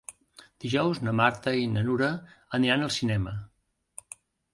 Dijous 0.63 1.01
na 1.07 1.11
Marta 1.19 1.53
i 1.63 1.67
na 1.73 1.83
Nura 1.89 2.09
aniran 2.59 2.87
al 2.87 2.91
cinema. 2.97 3.35